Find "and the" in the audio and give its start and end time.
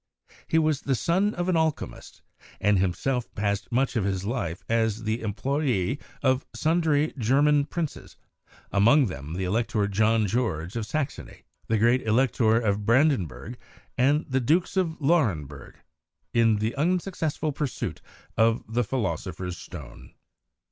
13.95-14.39